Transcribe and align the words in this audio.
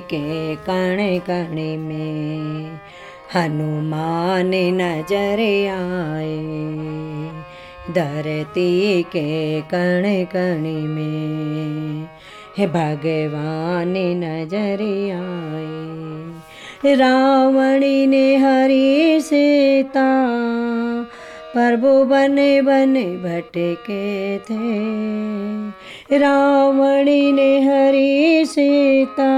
के 0.00 0.56
कण 0.56 0.96
कण 1.18 1.54
में 1.80 2.78
हनुमान 3.34 4.50
नज़र 4.54 5.40
आए। 5.70 6.38
धरती 7.94 9.02
के 9.02 9.60
कण 9.60 10.24
कण 10.32 10.62
में 10.88 12.04
भगवान 12.72 13.94
नज़र 14.24 14.82
आए। 15.14 16.96
रावणी 16.96 18.06
ने 18.06 18.36
हरी 18.36 19.20
सीता 19.20 20.08
प्रभु 21.56 22.04
बने 22.04 22.62
बने 22.62 23.02
भटके 23.02 24.38
थे। 24.38 24.78
रावणी 26.18 27.32
ने 27.32 27.60
हरी 27.60 28.44
सीता 28.44 29.32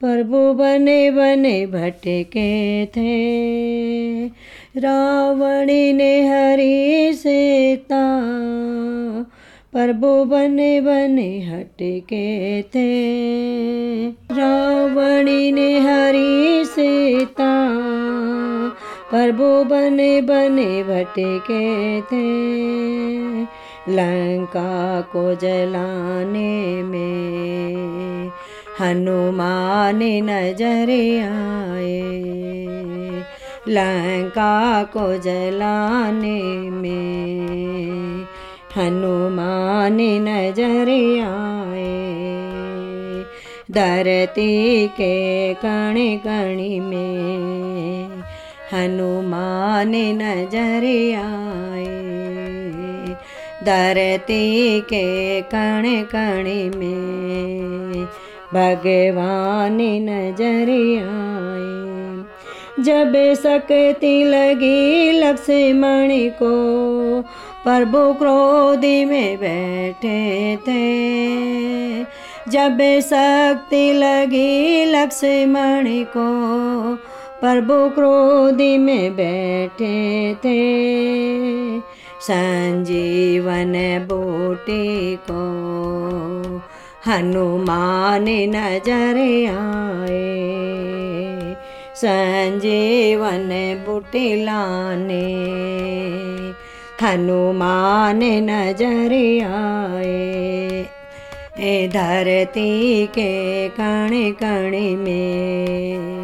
प्रभु 0.00 0.52
बने 0.54 1.10
बने 1.10 1.66
भटके 1.66 2.86
थे। 2.86 3.14
रावणी 4.80 5.92
ने 5.92 6.28
हरी 6.28 7.12
सीता 7.12 8.04
प्रभु 9.72 10.24
बने 10.24 10.80
बने 10.80 11.40
हटके 11.40 12.62
थे। 12.62 12.90
रावणी 14.10 15.52
ने 15.52 15.80
हरी 15.80 16.64
सीता 16.64 17.55
प्रभु 19.10 19.64
बने 19.64 20.20
बने 20.20 20.82
भटके 20.82 22.00
थे। 22.00 22.26
लंका 23.88 25.00
को 25.00 25.34
जलाने 25.34 26.82
में 26.82 28.30
हनुमान 28.80 29.98
नज़र 30.02 30.90
आए। 31.22 32.00
लंका 33.68 34.82
को 34.82 35.16
जलाने 35.18 36.42
में 36.70 38.26
हनुमान 38.76 40.00
नज़र 40.00 40.90
आए। 41.26 41.96
धरती 43.70 44.86
के 44.88 45.54
कण 45.54 45.94
कण 46.26 46.56
में 46.90 48.15
हनुमान 48.72 49.92
नज़र 50.22 50.84
आए। 51.16 52.06
धरती 53.64 54.80
के 54.80 55.40
कण 55.40 55.84
कण 56.14 56.44
में 56.78 58.04
भगवान 58.54 59.78
नज़र 60.08 60.70
आए। 61.02 61.76
जब 62.84 63.12
शक्ति 63.34 64.24
लगी 64.24 65.12
लक्ष्मण 65.12 66.10
को, 66.42 66.54
प्रभु 67.64 68.12
क्रोधी 68.14 69.04
में 69.04 69.36
बैठे 69.36 70.56
थे। 70.56 70.86
जब 72.50 72.78
शक्ति 73.02 73.92
लगी 73.92 74.84
लक्ष्मण 74.84 75.86
को 76.16 76.28
प्रभु 77.40 77.74
क्रोधी 77.94 78.76
में 78.78 79.16
बैठे 79.16 80.34
थे। 80.34 80.60
संजीवन 82.20 83.72
बूटी 84.08 85.16
को 85.30 85.42
हनुमान 87.06 88.24
नज़र 88.54 89.18
आए। 89.50 90.22
संजीवन 91.96 93.48
बूटी 93.86 94.44
लाने 94.44 95.24
हनुमान 97.02 98.20
नज़र 98.50 99.14
आए। 99.52 100.86
धरती 101.88 103.06
के 103.06 103.68
कण 103.68 104.10
कण 104.40 104.72
में 104.96 106.15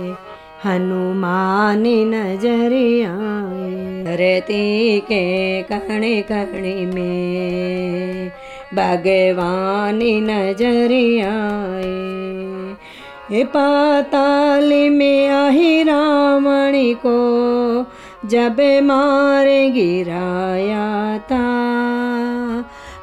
हनुमान 0.65 1.83
नज़र 1.87 3.07
आए। 3.07 4.05
धरती 4.05 5.01
के 5.01 5.63
कण 5.63 6.23
कण 6.31 6.95
में 6.95 8.31
भगवान 8.75 10.01
नज़र 10.03 11.27
आए। 11.27 13.45
पाताल 13.45 14.91
में 14.91 15.29
आही 15.29 15.83
रावण 15.83 16.95
को 17.07 17.87
जब 18.29 18.57
मार 18.83 19.47
गिराया 19.47 21.19
था। 21.19 21.61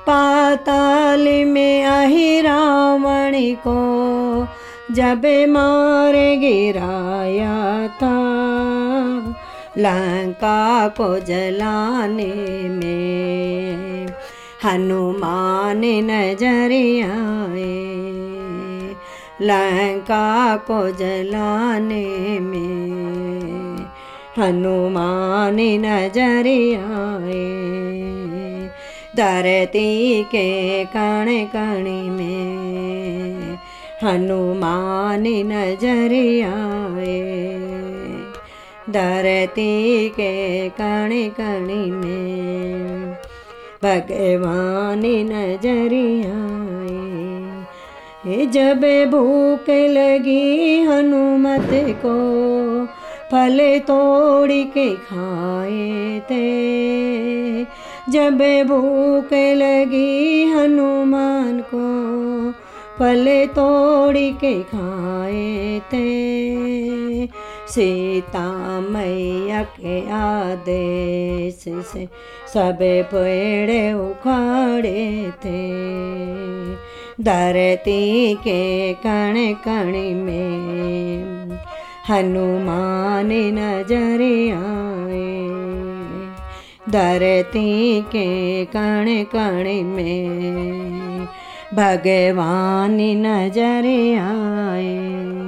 पाताल 0.07 1.45
में 1.45 1.83
आही 1.83 2.41
रावण 2.41 3.55
को 3.67 3.79
जब 4.91 5.21
मार 5.49 6.13
गिराया 6.13 7.87
था, 7.87 8.17
लंका 9.77 10.87
को 10.87 11.19
जलाने 11.19 12.33
में 12.69 14.07
हनुमान 14.63 15.81
नज़र 15.85 16.71
आए। 17.09 17.99
लंका 19.41 20.57
को 20.57 20.89
जलाने 20.91 22.39
में 22.39 23.77
हनुमान 24.37 25.57
नज़र 25.85 26.47
आए। 26.95 27.69
धरती 29.17 30.23
के 30.23 30.85
कण 30.85 31.25
कण 31.45 31.83
में 32.11 32.68
हनुमान 34.03 35.23
नज़र 35.27 36.45
आए। 36.45 37.21
धरती 38.89 40.09
के 40.09 40.69
कण 40.69 41.29
कण 41.39 41.91
में 41.91 43.13
भगवान 43.83 45.01
नज़र 45.05 45.93
आए। 46.29 48.45
जब 48.45 48.81
भूख 49.11 49.69
लगी 49.69 50.81
हनुमत 50.81 51.69
को, 52.05 52.15
फल 53.31 53.79
तोड़ 53.79 54.51
के 54.51 54.95
खाए 54.95 56.21
थे। 56.31 57.63
जब 58.11 58.37
भूख 58.67 59.33
लगी 59.33 60.45
हनुमान 60.45 61.63
को 61.73 61.87
फल 62.99 63.27
तोड़ 63.55 64.17
के 64.17 64.53
खाए 64.63 65.81
थे। 65.93 67.27
सीता 67.67 68.79
मैया 68.81 69.63
के 69.63 69.99
आदेश 70.11 71.63
से 71.91 72.05
सब 72.53 72.77
पेड़ 73.13 73.95
उखाड़े 73.95 75.31
थे। 75.45 75.61
धरती 77.23 78.35
के 78.35 78.93
कण 78.93 79.35
कण 79.65 79.91
में 80.15 81.59
हनुमान 82.09 83.31
नज़र 83.59 84.21
आए। 84.55 85.29
धरती 86.91 88.01
के 88.01 88.29
कण 88.65 89.23
कण 89.35 89.83
में 89.83 91.27
भगवान 91.73 92.97
नज़र 93.25 93.85
आए। 94.19 95.38